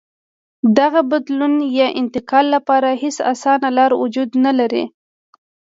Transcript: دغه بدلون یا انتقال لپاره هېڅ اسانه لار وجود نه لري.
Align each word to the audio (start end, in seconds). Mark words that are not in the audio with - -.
دغه 0.77 1.01
بدلون 1.11 1.55
یا 1.77 1.87
انتقال 2.01 2.45
لپاره 2.55 2.89
هېڅ 3.01 3.17
اسانه 3.31 3.69
لار 3.77 3.91
وجود 4.03 4.29
نه 4.45 4.51
لري. 4.59 4.83